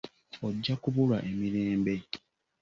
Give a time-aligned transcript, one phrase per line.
[0.45, 1.93] Ojja kubulwa emirembe.